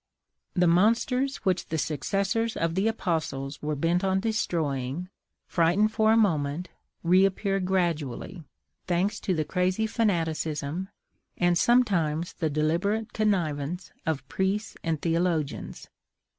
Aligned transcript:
The 0.55 0.65
monsters 0.65 1.35
which 1.45 1.67
the 1.67 1.77
successors 1.77 2.57
of 2.57 2.73
the 2.73 2.87
apostles 2.87 3.61
were 3.61 3.75
bent 3.75 4.03
on 4.03 4.19
destroying, 4.19 5.09
frightened 5.45 5.91
for 5.91 6.11
a 6.11 6.17
moment, 6.17 6.69
reappeared 7.03 7.65
gradually, 7.67 8.43
thanks 8.87 9.19
to 9.19 9.35
the 9.35 9.45
crazy 9.45 9.85
fanaticism, 9.85 10.89
and 11.37 11.55
sometimes 11.55 12.33
the 12.33 12.49
deliberate 12.49 13.13
connivance, 13.13 13.91
of 14.03 14.27
priests 14.27 14.75
and 14.83 14.99
theologians. 15.03 15.87